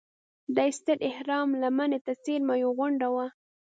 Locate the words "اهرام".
1.09-1.49